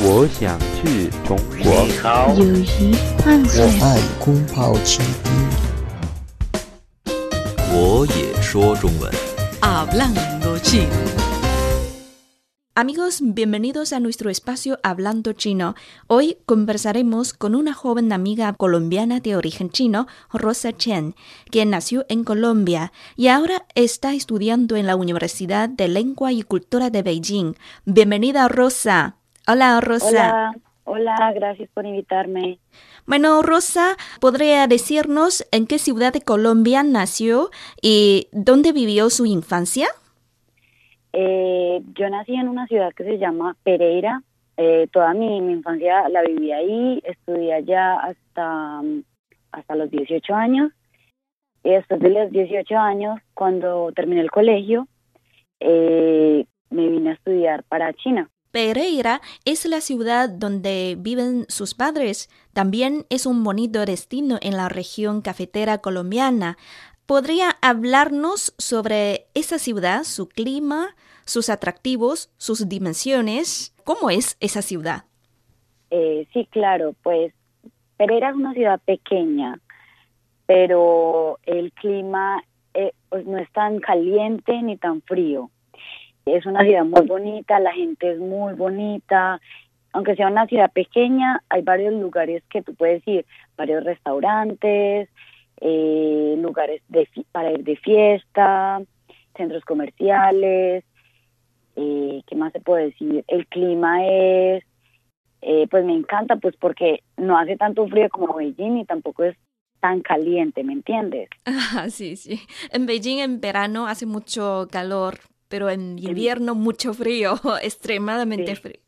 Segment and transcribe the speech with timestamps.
[0.00, 1.86] 我想去中国。
[1.86, 5.32] 你好，友谊换我算爱空泡倾听。
[7.72, 9.12] 我也说中文。
[9.60, 10.88] Hablando chino.
[12.76, 15.76] Amigos, bienvenidos a nuestro espacio Hablando Chino.
[16.08, 21.14] Hoy conversaremos con una joven amiga colombiana de origen chino, Rosa Chen,
[21.50, 26.90] quien nació en Colombia y ahora está estudiando en la Universidad de Lengua y Cultura
[26.90, 27.54] de Beijing.
[27.84, 29.17] Bienvenida, Rosa.
[29.51, 30.51] Hola, Rosa.
[30.85, 32.59] Hola, hola, gracias por invitarme.
[33.07, 37.49] Bueno, Rosa, ¿podría decirnos en qué ciudad de Colombia nació
[37.81, 39.87] y dónde vivió su infancia?
[41.13, 44.21] Eh, yo nací en una ciudad que se llama Pereira.
[44.57, 48.81] Eh, toda mi, mi infancia la viví ahí, estudié allá hasta,
[49.51, 50.71] hasta los 18 años.
[51.63, 54.87] Y después de los 18 años, cuando terminé el colegio,
[55.59, 58.29] eh, me vine a estudiar para China.
[58.51, 62.29] Pereira es la ciudad donde viven sus padres.
[62.53, 66.57] También es un bonito destino en la región cafetera colombiana.
[67.05, 73.75] ¿Podría hablarnos sobre esa ciudad, su clima, sus atractivos, sus dimensiones?
[73.83, 75.05] ¿Cómo es esa ciudad?
[75.91, 77.33] Eh, sí, claro, pues
[77.97, 79.59] Pereira es una ciudad pequeña,
[80.45, 85.49] pero el clima eh, pues no es tan caliente ni tan frío.
[86.35, 89.39] Es una ciudad muy bonita, la gente es muy bonita.
[89.91, 93.25] Aunque sea una ciudad pequeña, hay varios lugares que tú puedes ir,
[93.57, 95.09] varios restaurantes,
[95.61, 96.81] eh, lugares
[97.31, 98.81] para ir de fiesta,
[99.35, 100.83] centros comerciales.
[101.75, 103.23] Eh, ¿Qué más se puede decir?
[103.27, 104.63] El clima es
[105.41, 109.37] eh, pues me encanta pues porque no hace tanto frío como Beijing y tampoco es
[109.79, 111.29] tan caliente, ¿me entiendes?
[111.71, 112.41] Ah, sí, sí.
[112.71, 115.19] En Beijing en verano hace mucho calor,
[115.49, 118.61] pero en invierno mucho frío, extremadamente Sí.
[118.61, 118.79] frío.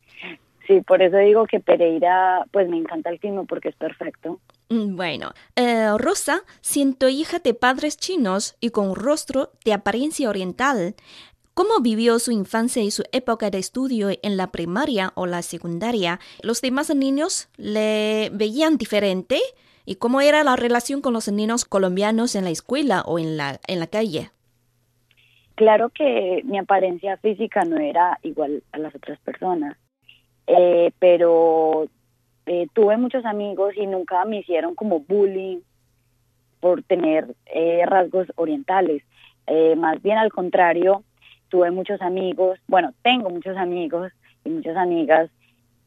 [0.68, 4.40] Sí, por eso digo que Pereira pues me encanta el clima porque es perfecto.
[4.70, 10.96] Mm, Bueno, eh, Rosa, siendo hija de padres chinos y con rostro de apariencia oriental,
[11.56, 16.19] ¿cómo vivió su infancia y su época de estudio en la primaria o la secundaria?
[16.41, 19.41] ¿Los demás niños le veían diferente?
[19.84, 23.59] ¿Y cómo era la relación con los niños colombianos en la escuela o en la,
[23.68, 24.31] en la calle?
[25.56, 29.78] Claro que mi apariencia física no era igual a las otras personas,
[30.47, 31.88] eh, pero
[32.45, 35.59] eh, tuve muchos amigos y nunca me hicieron como bullying
[36.59, 39.03] por tener eh, rasgos orientales.
[39.47, 41.03] Eh, más bien al contrario,
[41.50, 44.12] tuve muchos amigos, bueno, tengo muchos amigos
[44.45, 45.29] y muchas amigas.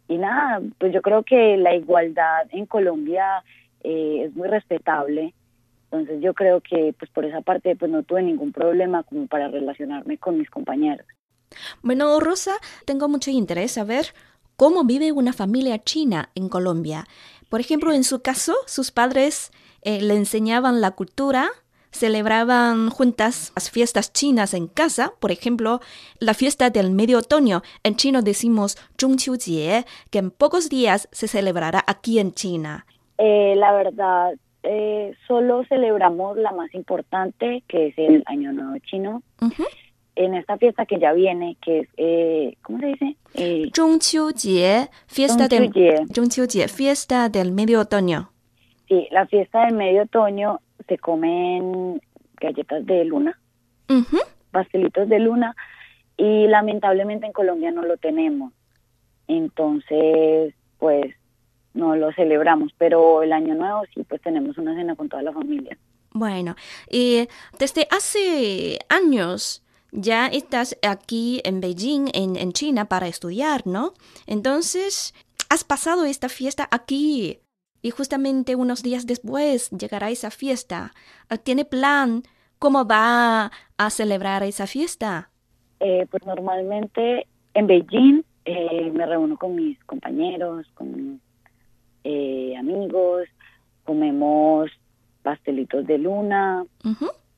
[0.09, 3.43] Y nada, pues yo creo que la igualdad en Colombia
[3.83, 5.33] eh, es muy respetable.
[5.95, 9.49] Entonces yo creo que pues por esa parte pues no tuve ningún problema como para
[9.49, 11.07] relacionarme con mis compañeros.
[11.83, 12.53] Bueno, Rosa,
[12.85, 14.07] tengo mucho interés saber
[14.57, 17.07] cómo vive una familia china en Colombia.
[17.49, 21.49] Por ejemplo, en su caso, sus padres eh, le enseñaban la cultura,
[21.93, 25.81] celebraban juntas las fiestas chinas en casa, por ejemplo,
[26.19, 27.63] la fiesta del medio otoño.
[27.85, 32.85] En chino decimos Zhongqiujie, que en pocos días se celebrará aquí en China.
[33.19, 39.23] Eh, la verdad, eh, solo celebramos la más importante, que es el Año Nuevo Chino.
[40.17, 43.17] En esta fiesta que ya viene, que es, eh, ¿cómo se dice?
[43.35, 45.71] Eh, Zhongqiujie, fiesta del.
[46.15, 48.31] Zhongqiujie, fiesta del medio otoño.
[48.89, 52.01] sí, la fiesta del medio otoño se comen
[52.41, 53.39] galletas de luna,
[54.51, 55.55] pastelitos de luna,
[56.17, 58.53] y lamentablemente en Colombia no lo tenemos.
[59.27, 61.15] Entonces, pues
[61.75, 65.33] no lo celebramos, pero el Año Nuevo sí, pues tenemos una cena con toda la
[65.33, 65.77] familia.
[66.13, 66.55] Bueno,
[66.89, 73.95] y desde hace años ya estás aquí en Beijing, en, en China, para estudiar, ¿no?
[74.27, 75.13] Entonces,
[75.51, 77.41] has pasado esta fiesta aquí
[77.83, 80.93] y justamente unos días después llegará esa fiesta.
[81.43, 82.23] ¿Tiene plan
[82.59, 85.31] cómo va a celebrar esa fiesta?
[85.81, 91.21] Eh, pues normalmente en Beijing eh, me reúno con mis compañeros, con mis
[92.05, 93.25] eh, amigos,
[93.85, 94.71] comemos
[95.23, 96.65] pastelitos de luna,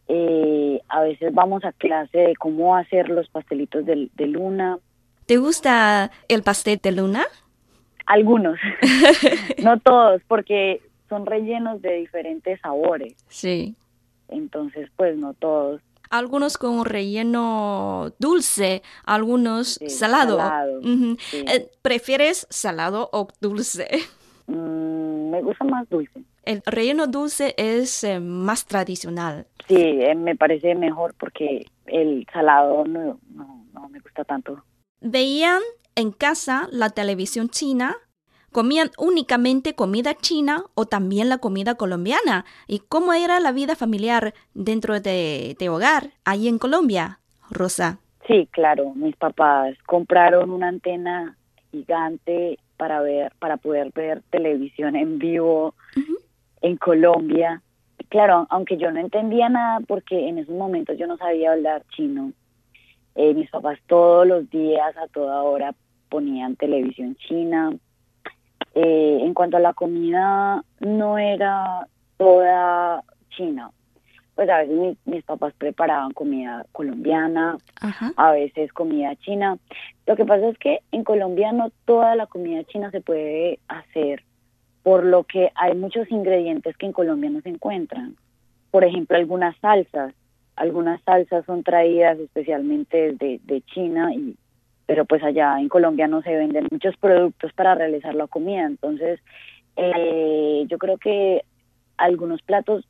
[0.08, 4.78] eh, a veces vamos a clase de cómo hacer los pastelitos de, de luna,
[5.26, 7.24] ¿Te gusta el pastel de luna?
[8.06, 8.56] algunos,
[9.64, 13.74] no todos, porque son rellenos de diferentes sabores, Sí.
[14.28, 15.80] entonces pues no todos.
[16.08, 20.36] Algunos con relleno dulce, algunos Sí, salado.
[20.36, 21.44] salado, sí.
[21.48, 23.88] Eh, ¿Prefieres salado o dulce?
[24.46, 26.22] Mm, me gusta más dulce.
[26.44, 29.46] El relleno dulce es eh, más tradicional.
[29.66, 34.62] Sí, eh, me parece mejor porque el salado no, no, no me gusta tanto.
[35.00, 35.60] ¿Veían
[35.94, 37.96] en casa la televisión china?
[38.52, 42.44] ¿Comían únicamente comida china o también la comida colombiana?
[42.66, 47.20] ¿Y cómo era la vida familiar dentro de, de hogar ahí en Colombia,
[47.50, 47.98] Rosa?
[48.26, 51.36] Sí, claro, mis papás compraron una antena
[51.70, 55.74] gigante para ver, para poder ver televisión en vivo
[56.62, 57.62] en Colombia.
[58.08, 62.32] Claro, aunque yo no entendía nada porque en esos momentos yo no sabía hablar chino,
[63.14, 65.74] eh, mis papás todos los días, a toda hora,
[66.08, 67.72] ponían televisión china.
[68.74, 71.86] Eh, en cuanto a la comida, no era
[72.18, 73.70] toda china.
[74.36, 77.56] Pues a veces mis, papás preparaban comida colombiana,
[78.16, 79.58] a veces comida china.
[80.06, 84.22] Lo que pasa es que en Colombia no toda la comida china se puede hacer,
[84.82, 88.14] por lo que hay muchos ingredientes que en Colombia no se encuentran.
[88.70, 90.14] Por ejemplo, algunas salsas.
[90.54, 94.36] Algunas salsas son traídas especialmente de, de China y
[94.86, 98.64] pero pues allá en Colombia no se venden muchos productos para realizar la comida.
[98.64, 99.20] Entonces,
[99.76, 101.42] eh, yo creo que
[101.96, 102.86] algunos platos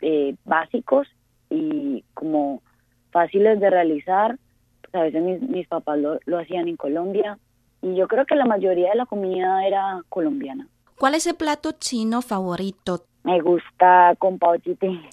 [0.00, 1.08] eh, básicos
[1.50, 2.62] y como
[3.10, 4.38] fáciles de realizar,
[4.82, 7.38] pues a veces mis, mis papás lo, lo hacían en Colombia
[7.82, 10.68] y yo creo que la mayoría de la comida era colombiana.
[10.96, 13.04] ¿Cuál es el plato chino favorito?
[13.22, 14.56] Me gusta con pao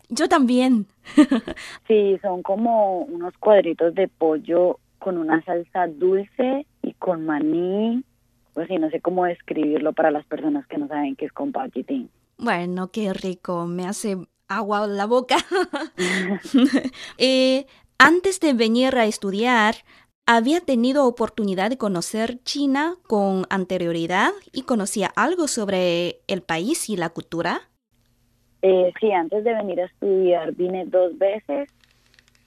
[0.10, 0.88] Yo también.
[1.88, 8.04] sí, son como unos cuadritos de pollo con una salsa dulce y con maní.
[8.54, 11.52] Pues sí, no sé cómo describirlo para las personas que no saben qué es con
[11.52, 11.68] pao
[12.38, 13.68] Bueno, qué rico.
[13.68, 15.38] Me hace agua en la boca.
[17.18, 17.65] eh,
[17.97, 19.75] antes de venir a estudiar,
[20.25, 26.97] había tenido oportunidad de conocer China con anterioridad y conocía algo sobre el país y
[26.97, 27.62] la cultura.
[28.62, 31.69] Eh, sí, antes de venir a estudiar vine dos veces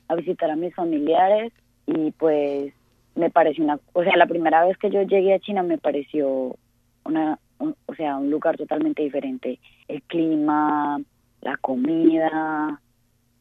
[0.09, 1.53] a visitar a mis familiares
[1.87, 2.73] y pues
[3.15, 6.57] me pareció una, o sea, la primera vez que yo llegué a China me pareció
[7.05, 9.61] una, o sea, un lugar totalmente diferente.
[9.87, 11.01] El clima,
[11.41, 12.81] la comida,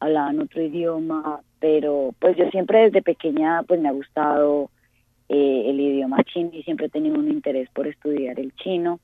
[0.00, 4.70] hablaban otro idioma, pero pues yo siempre desde pequeña pues me ha gustado
[5.28, 9.00] eh, el idioma chino y siempre he tenido un interés por estudiar el chino.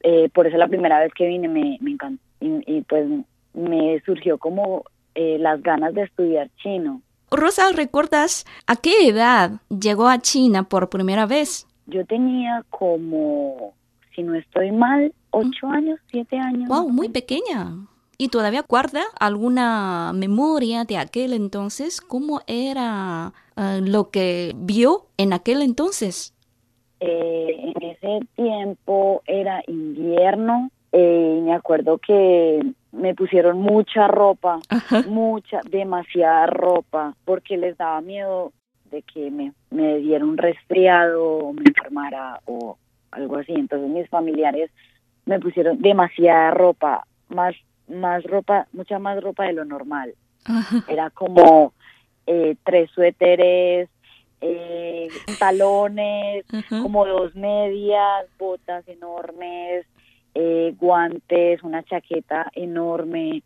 [0.00, 3.06] Eh, por eso la primera vez que vine me, me encantó y, pues
[3.52, 4.84] me surgió como
[5.14, 7.02] eh, las ganas de estudiar chino.
[7.30, 11.66] Rosa, ¿recuerdas a qué edad llegó a China por primera vez?
[11.86, 13.74] Yo tenía como,
[14.14, 16.68] si no estoy mal, ocho años, siete años.
[16.68, 17.74] Wow, muy pequeña.
[18.20, 22.00] ¿Y todavía guarda alguna memoria de aquel entonces?
[22.00, 26.34] ¿Cómo era eh, lo que vio en aquel entonces?
[26.98, 32.60] Eh, en ese tiempo era invierno eh, y me acuerdo que
[32.90, 34.58] me pusieron mucha ropa,
[35.06, 38.52] mucha, demasiada ropa, porque les daba miedo
[38.90, 42.78] de que me, me diera un resfriado o me enfermara o
[43.12, 43.52] algo así.
[43.52, 44.72] Entonces mis familiares
[45.24, 47.54] me pusieron demasiada ropa, más
[47.88, 50.14] más ropa, mucha más ropa de lo normal.
[50.88, 51.72] Era como
[52.26, 53.88] eh, tres suéteres,
[54.40, 59.86] eh, pantalones, como dos medias, botas enormes,
[60.34, 63.42] eh, guantes, una chaqueta enorme,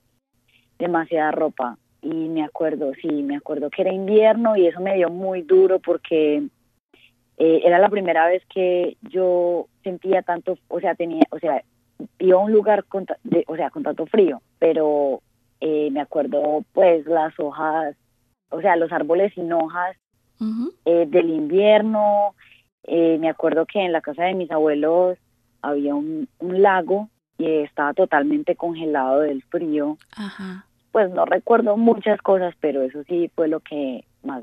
[0.79, 1.79] demasiada ropa.
[2.03, 5.79] Y me acuerdo, sí, me acuerdo que era invierno y eso me dio muy duro
[5.79, 6.43] porque
[7.39, 11.65] era la primera vez que yo sentía tanto, o sea, tenía, o sea,
[12.19, 13.07] iba a un lugar con,
[13.47, 15.23] o sea, con tanto frío, pero
[15.61, 17.97] eh, me acuerdo pues las hojas,
[18.51, 19.97] o sea, los árboles sin hojas
[20.85, 22.35] eh, del invierno.
[22.85, 25.19] Eh, me acuerdo que en la casa de mis abuelos
[25.63, 29.97] había un, lago y estaba totalmente congelado del frío.
[30.91, 34.43] Pues no recuerdo muchas cosas, pero eso sí fue lo que más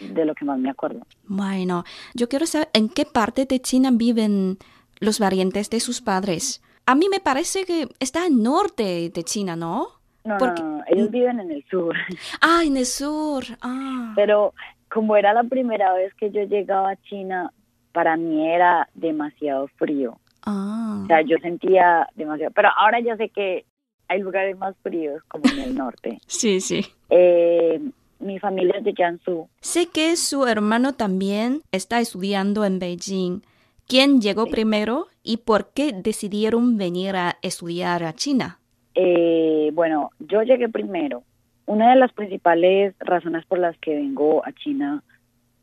[0.00, 1.00] de lo que más me acuerdo.
[1.24, 1.84] Bueno,
[2.14, 4.58] yo quiero saber en qué parte de China viven
[5.00, 6.62] los variantes de sus padres.
[6.86, 9.88] A mí me parece que está al norte de China, ¿no?
[10.24, 11.94] No, no, ellos viven en el sur.
[12.40, 13.44] Ah, en el sur.
[13.60, 14.12] Ah.
[14.14, 14.54] Pero
[14.90, 17.52] como era la primera vez que yo llegaba a China,
[17.92, 20.18] para mí era demasiado frío.
[20.42, 21.00] Ah.
[21.04, 22.52] O sea, yo sentía demasiado.
[22.54, 23.64] Pero ahora ya sé que
[24.08, 26.18] hay lugares más fríos, como en el norte.
[26.26, 26.86] sí, sí.
[27.10, 27.80] Eh,
[28.18, 29.48] mi familia es de Jiangsu.
[29.60, 33.42] Sé que su hermano también está estudiando en Beijing.
[33.88, 38.60] ¿Quién llegó primero y por qué decidieron venir a estudiar a China?
[38.94, 41.22] Eh, bueno, yo llegué primero.
[41.64, 45.02] Una de las principales razones por las que vengo a China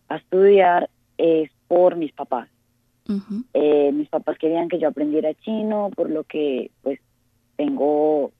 [0.09, 0.89] a estudiar
[1.19, 2.49] es por mis papás.
[3.53, 6.99] Eh, mis papás querían que yo aprendiera chino, por lo que pues
[7.57, 8.31] tengo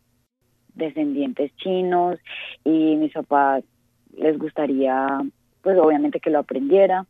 [0.74, 2.18] descendientes chinos
[2.64, 3.64] y mis papás
[4.18, 5.22] les gustaría
[5.62, 7.06] pues obviamente que lo aprendiera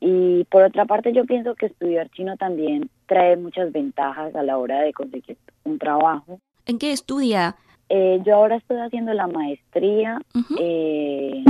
[0.00, 4.58] Y por otra parte, yo pienso que estudiar chino también trae muchas ventajas a la
[4.58, 6.38] hora de conseguir un trabajo.
[6.66, 7.56] ¿En qué estudia?
[7.88, 10.20] Eh, yo ahora estoy haciendo la maestría
[10.60, 11.42] eh,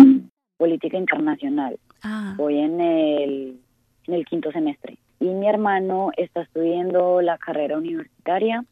[0.56, 1.78] política internacional.
[2.02, 3.60] Ah, Voy en el,
[4.06, 4.98] en el quinto semestre.
[5.20, 8.64] Y mi hermano está estudiando la carrera universitaria,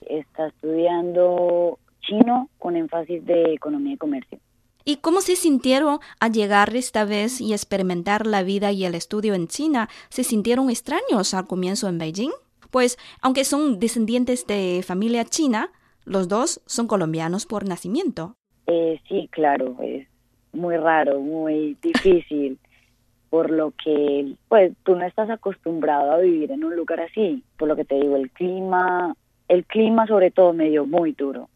[0.00, 4.38] está estudiando chino con énfasis de economía y comercio.
[4.86, 9.32] ¿Y cómo se sintieron al llegar esta vez y experimentar la vida y el estudio
[9.32, 9.88] en China?
[10.10, 12.32] ¿Se sintieron extraños al comienzo en Beijing?
[12.70, 15.70] Pues, aunque son descendientes de familia china,
[16.04, 18.36] los dos son colombianos por nacimiento.
[18.66, 20.06] Eh, sí, claro, es
[20.52, 22.58] muy raro, muy difícil,
[23.30, 27.42] por lo que, pues, tú no estás acostumbrado a vivir en un lugar así.
[27.56, 29.16] Por lo que te digo, el clima,
[29.48, 31.48] el clima sobre todo me dio muy duro.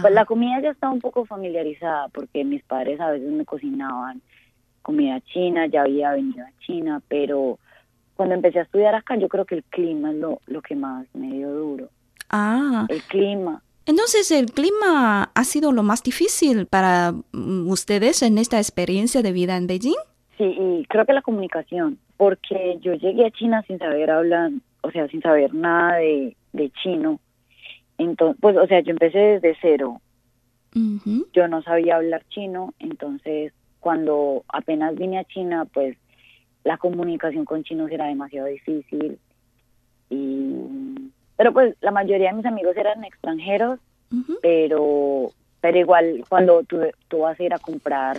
[0.00, 4.22] Pues la comida ya estaba un poco familiarizada porque mis padres a veces me cocinaban
[4.82, 7.58] comida china, ya había venido a China, pero
[8.16, 11.06] cuando empecé a estudiar acá yo creo que el clima es lo, lo que más
[11.14, 11.88] me dio duro.
[12.30, 18.38] ah, El clima, entonces el clima ha sido lo más difícil para mm, ustedes en
[18.38, 19.94] esta experiencia de vida en Beijing.
[20.38, 24.50] sí, y creo que la comunicación, porque yo llegué a China sin saber hablar,
[24.82, 27.18] o sea, sin saber nada de, de chino.
[28.02, 30.00] Entonces, pues, o sea, yo empecé desde cero,
[31.34, 35.96] yo no sabía hablar chino, entonces cuando apenas vine a China, pues
[36.64, 39.18] la comunicación con chinos era demasiado difícil.
[40.08, 40.54] Y
[41.36, 43.80] pero pues la mayoría de mis amigos eran extranjeros,
[44.40, 48.18] pero pero igual cuando tú, tú vas a ir a comprar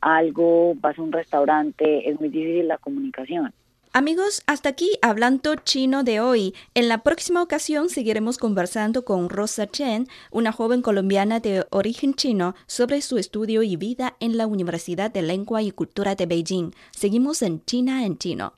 [0.00, 3.52] algo, vas a un restaurante, es muy difícil la comunicación.
[3.98, 6.54] Amigos, hasta aquí hablando chino de hoy.
[6.74, 12.54] En la próxima ocasión seguiremos conversando con Rosa Chen, una joven colombiana de origen chino,
[12.68, 16.70] sobre su estudio y vida en la Universidad de Lengua y Cultura de Beijing.
[16.92, 18.57] Seguimos en China en chino.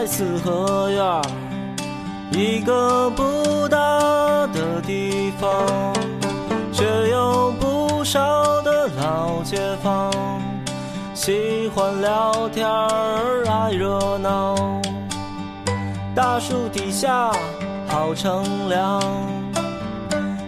[0.00, 1.22] 在四合院，
[2.30, 3.76] 一个不大
[4.46, 5.52] 的地方，
[6.72, 10.10] 却有不少的老街坊，
[11.12, 14.80] 喜欢聊天儿，爱热闹。
[16.14, 17.30] 大树底下
[17.86, 19.02] 好乘凉，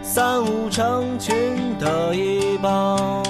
[0.03, 3.23] 三五成群的一帮。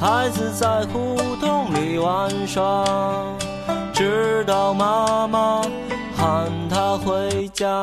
[0.00, 2.82] 孩子在胡同里玩耍，
[3.96, 5.62] 直到妈妈
[6.14, 7.82] 喊他回家。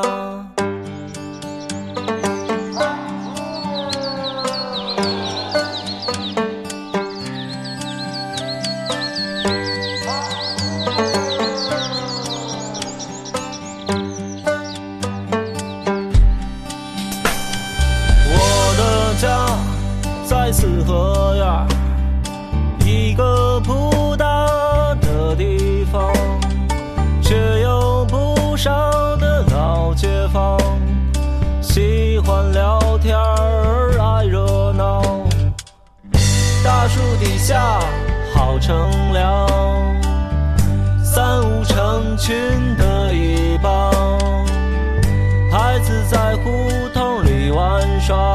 [38.64, 39.46] 好乘凉，
[41.02, 42.34] 三五成群
[42.78, 43.92] 的一帮，
[45.52, 48.33] 孩子在胡同里玩耍，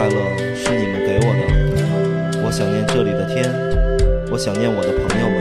[0.00, 0.14] 快乐
[0.56, 2.40] 是你们给我的。
[2.42, 3.52] 我想念这里的天，
[4.30, 5.38] 我想念我的朋友们，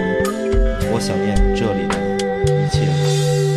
[0.91, 1.95] 我想念这里的
[2.51, 3.48] 一切。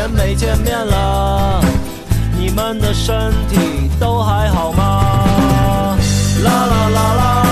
[0.00, 1.60] 年没见面了，
[2.34, 5.94] 你们的身体都还好吗？
[6.42, 7.49] 啦啦啦啦。